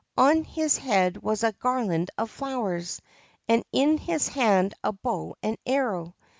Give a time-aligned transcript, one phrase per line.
[0.17, 3.03] On his head was a garland of flowers,
[3.47, 6.15] and in his hand a bow and arrow.